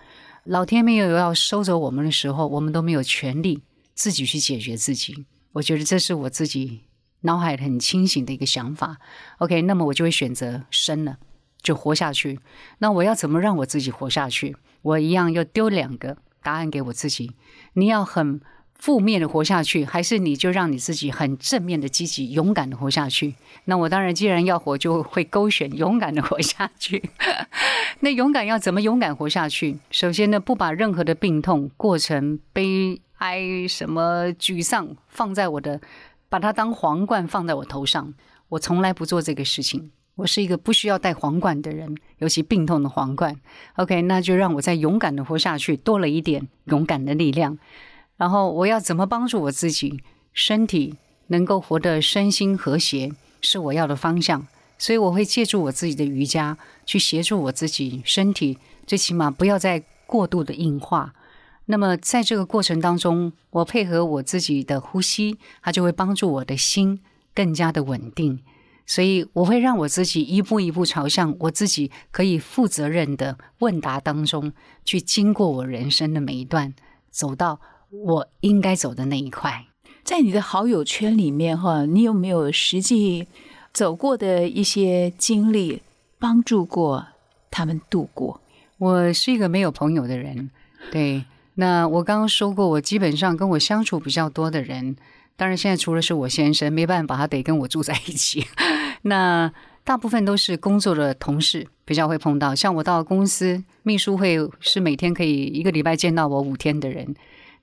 [0.44, 3.64] 老天没有要收走我们的时候，我们都没有权利
[3.96, 5.26] 自己去解决自己。
[5.56, 6.82] 我觉得这是我自己
[7.22, 8.98] 脑海很清醒的一个想法。
[9.40, 11.18] OK，那么我就会选择生了，
[11.62, 12.40] 就活下去。
[12.80, 14.56] 那我要怎么让我自己活下去？
[14.82, 17.32] 我一样要丢两个答案给我自己。
[17.74, 18.42] 你要很
[18.74, 23.36] 负面的活下去，还是你就让你自己很正面的、积极、勇敢的活下去？
[23.64, 27.10] 那我当然，既然要活，就会勾选勇敢的活下去。
[28.02, 29.80] 那勇敢要怎么勇敢活下去？
[29.90, 35.80] 首先呢，不把任何的病痛、过程、悲哀、什么沮丧放在我的，
[36.30, 38.14] 把它当皇冠放在我头上。
[38.50, 39.92] 我从来不做这个事情。
[40.16, 43.36] 我是一个不需要戴皇冠的人，尤其病痛的皇冠。
[43.76, 47.58] OK，那就让我再勇敢的活下去，多了一点勇敢的力量。
[48.16, 50.02] 然后我要怎么帮助我自己，
[50.32, 50.96] 身体
[51.28, 54.48] 能够活得身心和谐，是我要的方向。
[54.78, 61.14] 所以我会借助我自己的瑜伽，去协助我自己身体，最起码不要再过度的硬化。
[61.68, 67.02] 那么在这个过程当中，我配合我自己的呼吸，它就会帮助我的心
[67.34, 68.40] 更加的稳定。
[68.88, 74.54] 所以我会让我自己一步一步朝向我自己可以负责任的问答当中
[74.84, 76.76] 去经过我人生的每一段，
[77.10, 77.60] 走到
[77.90, 79.66] 我应该走的那一块。
[80.04, 83.28] 在你的好友圈里面哈，你有没有实际
[83.74, 85.82] 走过的一些经历，
[86.20, 87.08] 帮助过
[87.50, 88.40] 他们度过？
[88.78, 90.52] 我是一个没有朋友的人，
[90.92, 91.26] 对。
[91.56, 94.96] 那我刚刚说过，我基本上跟我相处比较多的人，
[95.36, 98.46] 当然现在除了是我先生，没办法，他得跟我住在一起。
[99.04, 99.52] 那
[99.84, 107.16] 大部分都是工作的同事比较会碰到，像我到公司秘书会是每天可以一个礼拜见到我五天的人。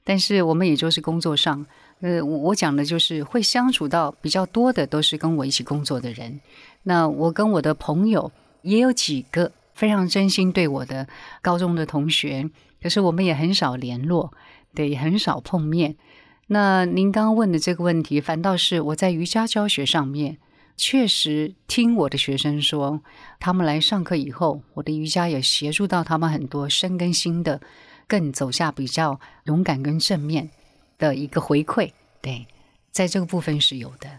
[0.05, 1.65] 但是我们也就是工作上，
[2.01, 6.41] 呃，我我讲的就是会相处到比较多的都是跟我一起工作的人。
[6.85, 8.33] 那我跟我的朋友
[8.63, 11.07] 也有几个非常真心对我的
[11.41, 12.49] 高中的同学，
[12.83, 14.33] 可是我们也很少联络，
[14.75, 15.97] 对，也很少碰面。
[16.49, 20.39] 那您刚刚问的这个问题，反倒是我在瑜伽教学上面，
[20.77, 23.01] 确实听我的学生说，
[23.39, 27.61] 他们来上课以后，我的瑜伽也协助到他们很多深根心的，
[28.07, 30.51] 更走下比较勇敢跟正面
[30.99, 31.93] 的一个回馈。
[32.21, 32.47] 对，
[32.91, 34.11] 在这个部分是有的。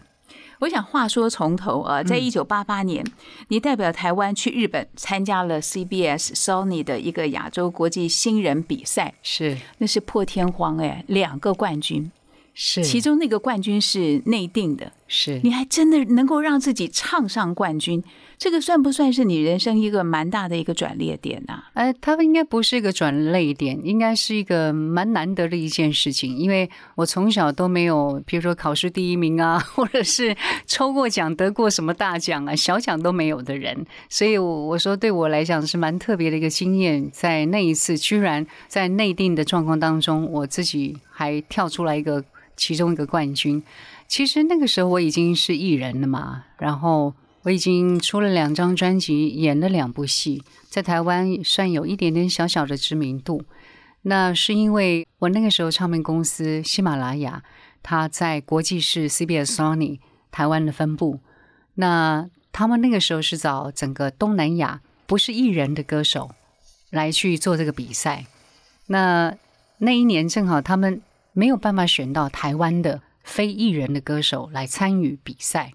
[0.64, 3.04] 我想话说从头啊，在一九八八年，
[3.48, 9.58] 你代表台湾去日本参加了 CBS Sony 的一个亚洲国际新人比赛，是。
[9.78, 12.10] 那是破天荒哎，两个冠军，
[12.54, 18.02] 是，其中那个冠军是内定的，是你还真的能够让自己唱上冠军，
[18.36, 26.36] 这个算不算是你人生一个蛮大的一个转捩点呐、呃，它应该不是一个转泪点，应该是一个蛮难得的一件事情。
[26.36, 30.36] 因为我从小都没有，比如说考试第一名啊， 或者是
[30.66, 37.08] 抽过奖、得过什么大奖啊，小奖都没有的人，所以我我说对我来讲是蛮特别的一个经验。
[37.12, 42.24] 在那一次，居然在内定的状况当中，我自己还跳出来一个
[42.56, 43.62] 其中一个冠军。
[44.06, 53.44] 其实那个时候我已经是艺人了嘛，然后我已经出了两张专辑，演了两部戏，在台湾算有一点点小小的知名度。
[54.02, 57.42] 那是因为我那个时候唱片公司喜马拉雅，
[57.82, 59.98] 它在国际是 CBS Sony
[60.30, 61.20] 台湾的分部，
[61.74, 66.30] 那他们那个时候是找整个东南亚不是艺人的歌手
[66.90, 68.26] 来去做这个比赛。
[68.86, 69.34] 那
[69.78, 71.00] 那一年正好他们
[71.32, 75.72] 没有办法选到台湾的非艺人的歌手来参与比赛。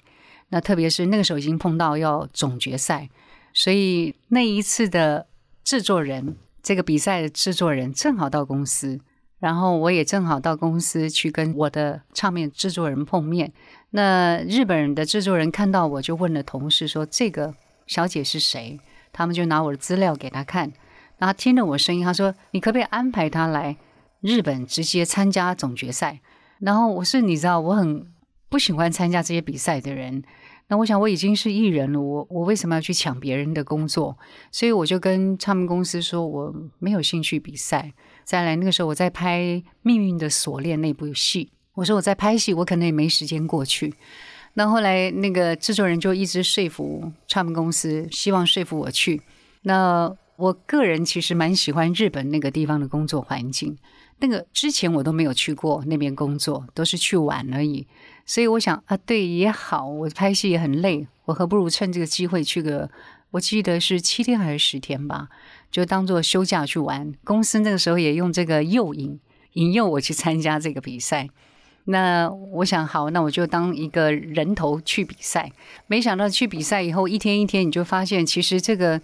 [0.52, 3.10] 那特别是那个时候已经碰到要总决赛，
[3.54, 5.28] 所以那一次的
[5.64, 9.00] 制作人，这个比赛的制作人正好到公司，
[9.40, 13.52] 然后我也正好到公司去跟我的唱片制作人碰面。
[13.92, 17.54] 那日本人的制作人看到我就问了同事说：“这个
[17.86, 18.80] 小姐是谁？”
[19.14, 20.72] 他们就拿我的资料给他看，
[21.18, 23.78] 然后听了我声音，他说：“你可不可以安排她来
[24.22, 26.20] 日本直接参加总决赛？”
[26.60, 28.06] 然后我是你知道我很
[28.50, 30.24] 不喜欢参加这些比赛的人。
[30.72, 34.16] 那我想我已经是艺人了，我我为什么要去抢别人的工作？
[34.52, 37.92] 所以我就跟唱片公司说我没有兴趣比赛。
[38.24, 39.40] 再来那个时候我在拍
[39.82, 43.96] 《命运的锁链》那部戏，我说我在拍戏，我可能也没时间过去。
[44.54, 49.24] 那后来那个制作人就一直说服唱片公司，希望说服我去。
[49.64, 53.76] 那我个人其实蛮喜欢日本那个地方的工作环境。
[54.20, 57.88] 那个之前我都没有去过那边工作，都是去玩而已。
[58.26, 62.90] 所以我想啊，对也好，我拍戏也很累，我何不如趁这个机会去个，
[63.32, 65.30] 我记得是七天还是十天吧，
[65.72, 67.14] 就当做休假去玩。
[67.24, 69.20] 公司那个时候也用这个诱引
[69.54, 71.30] 引诱我去参加这个比赛。
[71.86, 75.52] 那我想好，那我就当一个人头去比赛。
[75.88, 79.02] 没想到去比赛以后，一天一天你就发现，其实这个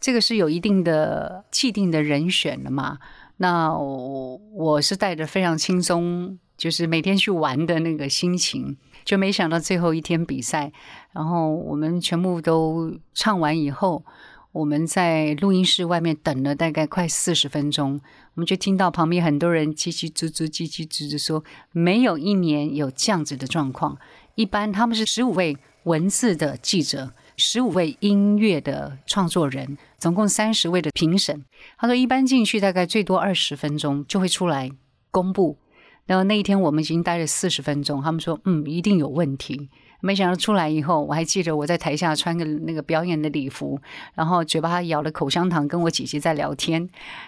[0.00, 2.98] 这个是有一定的既定的人选的嘛。
[3.38, 10.72] 那我我是带着非常轻松，就是每天去玩的那个心情，就没想到最后一天比赛，
[11.12, 14.04] 然后我们全部都唱完以后，
[14.52, 18.00] 我们在录音室外面等了大概快四十分钟，
[18.34, 23.98] 我们就听到旁边很多人叽叽喳喳、叽叽喳喳说，没有一年有这样子的状况。
[24.36, 27.12] 一般他们是十五位文字的记者。
[27.36, 31.42] 十五位音乐的创作人，总共三十位的评审。
[31.78, 34.70] 他说，一般进去大概最多二十分钟就会出来
[35.10, 35.56] 公布。
[36.04, 39.70] 然后那一天我们已经待了四十分钟，他们说，嗯，一定有问题。
[40.02, 43.80] 没想到出来以后，我还记得我在台下穿个那个表演的礼服，
[44.12, 46.86] 然后嘴巴咬了口香糖，跟我姐姐在聊天。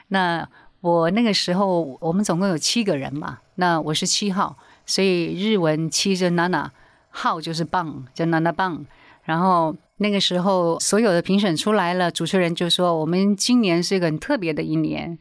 [0.08, 0.46] 那
[0.82, 4.54] 我那个时候我们总共有七个人嘛，那我是七号，
[4.84, 6.68] 所以日文七是 nana，
[7.08, 8.84] 号就是棒，叫 nana 棒。
[9.22, 15.18] 然后那个时候，所有的评审出来了，主持人就说：“我们今年是一个很特别的一年，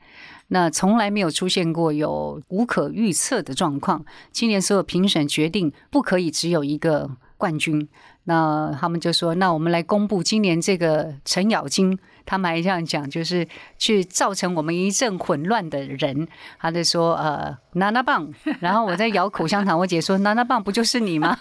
[0.50, 4.04] 那从来没有出现过有无可预测的状况。
[4.32, 7.88] 今年所有评审决定不可以只有一个冠军。
[8.26, 13.48] 那他们就说：那我们来公布今年这个程咬金，他们还这样讲，就是
[13.78, 16.28] 去造成我们一阵混乱的人。
[16.60, 18.34] 他就说：呃，拿拿棒。
[18.60, 21.38] 然后我在咬口香糖，我姐说：拿拿棒不就是你吗？”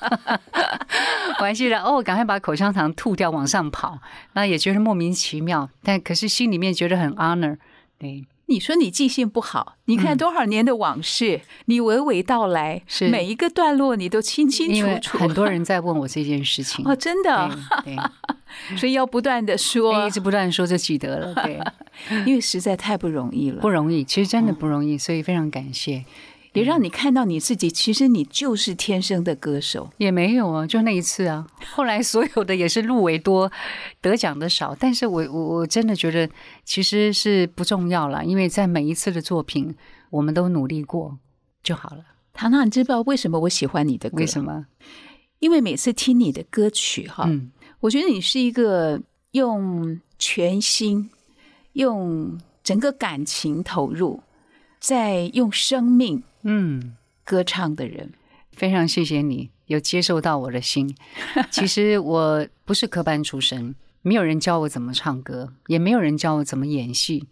[1.41, 3.99] 我还记得哦，赶快把口香糖吐掉，往上跑。
[4.35, 7.59] 那也觉得莫名其妙，但可是心里面觉得很 honor。
[7.99, 15.19] 对，你说你记性不好，你看多少年的往事，你娓娓道来，是每一个段落你都清清楚楚。
[15.19, 17.51] 很多人在问我这件事情哦，真的，
[17.85, 17.97] 对
[18.77, 21.35] 所以要不断的对，说一，直不断说就记得了。
[21.45, 21.61] 对，
[22.27, 23.61] 因为实在太不容易了。
[23.61, 26.05] 不容易，其实真的不容易，所以非常感谢。
[26.53, 29.91] 也让你看到你自己，其实你就是天生的歌手。
[29.99, 31.45] 也没有啊，就那一次啊。
[31.73, 33.51] 后来所有的也是入围多，
[34.01, 34.73] 得奖的少。
[34.79, 36.31] 但是我我我真的觉得
[36.65, 39.75] 其实是不重要了，因为在每一次的作品，
[40.11, 41.19] 我们都努力过
[41.61, 42.05] 就好了。
[42.33, 44.19] 唐唐，你知不知道为什么我喜欢你的歌？
[44.19, 44.41] 为什？
[44.41, 44.67] 么？
[45.41, 47.51] 因为每次听你的歌曲，哈，嗯，
[47.85, 48.99] 我觉得你是一个
[49.33, 51.11] 用全心、
[51.75, 54.23] 用整个感情投入，
[54.81, 58.15] 在用生命嗯，歌唱的人。
[58.53, 60.97] 非常谢谢你有接受到我的心。
[61.53, 67.29] 其实我不是科班出身，没有人教我怎么唱歌，也没有人教我怎么演戏。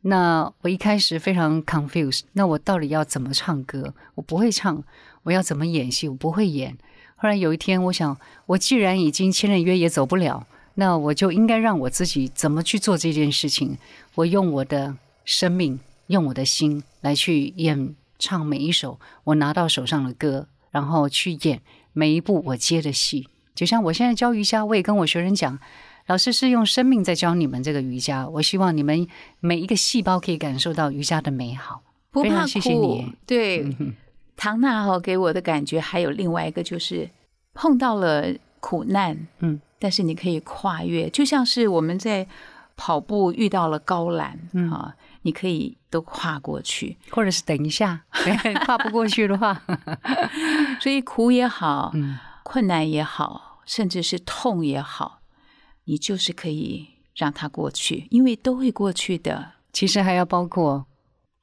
[0.00, 3.92] 那我一开始非常 confused，那我到底要怎么唱歌？
[4.14, 4.82] 我不会唱，
[5.24, 6.08] 我要怎么演戏？
[6.08, 6.78] 我不会演。
[7.20, 8.16] 后来有一天，我想，
[8.46, 10.46] 我既然已经签了约，也走不了，
[10.76, 13.76] 那我就应该让我自己怎么去做这件事情。
[14.14, 14.96] 我用我的
[15.26, 21.60] 生命，用我的心来去演唱每一首我拿到手上的歌，然后去演
[21.92, 23.28] 每一部我接的戏。
[23.54, 25.58] 就像我现在教瑜伽，我也跟我学生讲，
[26.06, 28.26] 老师是用生命在教你们这个瑜伽。
[28.26, 29.06] 我希望你们
[29.40, 31.82] 每一个细胞可以感受到瑜伽的美好。
[32.12, 33.64] 不怕苦你，对，
[34.40, 37.10] 唐娜哈给我的感觉还有另外一个，就是
[37.52, 38.24] 碰到了
[38.58, 42.26] 苦难，嗯，但是你可以跨越，就像是我们在
[42.74, 46.96] 跑步遇到了高栏，嗯啊，你可以都跨过去。
[47.10, 49.60] 或者是等一下，对跨不过去的话
[50.80, 55.20] 所以苦也好，嗯，困难也好，甚至是痛也好，
[55.84, 59.52] 你就是可以让它过去，因为都会过去的。
[59.70, 60.86] 其实还要包括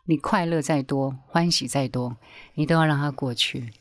[0.07, 2.17] 你快乐再多，欢喜再多，
[2.55, 3.71] 你都要让它过去。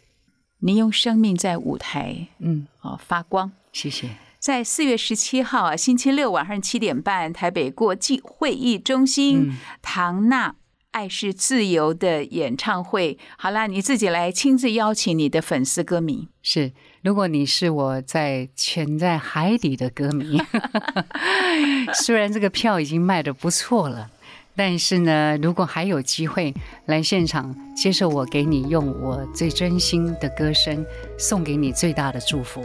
[0.58, 3.52] 你用生命在舞台嗯，哦发光。
[3.72, 4.10] 谢谢。
[4.38, 10.50] 在四月十七号啊，星期六晚上七点半，台北国际会议中心，嗯唐娜
[10.92, 13.18] 《爱是自由》的演唱会。
[13.36, 16.28] 好啦，你自己来亲自邀请你的粉丝歌迷。
[16.42, 16.72] 是，
[17.02, 20.40] 如果你是我在潜在海底的歌迷
[22.04, 24.10] 虽然这个票已经卖的不错了，
[24.56, 26.54] 但是呢，如果还有机会
[26.86, 30.84] 来现场接受我给你用我最真心的歌声
[31.18, 32.64] 送给你最大的祝福，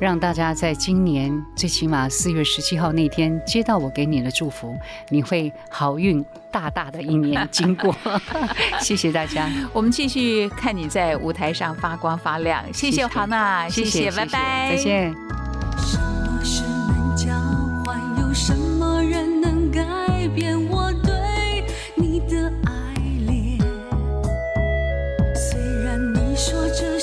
[0.00, 4.76] 让大家在今年最起码四月十七号那天接到我给你的祝福，
[5.10, 7.94] 你会好运大大的一年经过。
[8.80, 12.62] 谢谢大家，我们继续看你在舞台上发光发亮。
[12.72, 15.14] 谢谢谢谢唐娜，谢谢，拜拜，再见。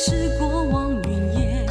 [0.06, 1.66] 是过往云烟，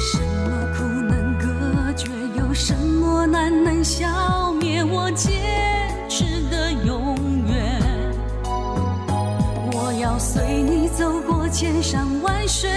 [0.00, 2.10] 什么苦能隔绝？
[2.36, 5.30] 有什么难能消灭我坚
[6.08, 7.14] 持的永
[7.46, 7.80] 远？
[9.72, 12.68] 我要随你走过千山万水。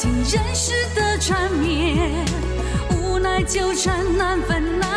[0.00, 2.24] 情人世的缠绵，
[2.96, 4.89] 无奈纠缠难分难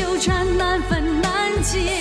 [0.00, 1.99] 纠缠难分难解。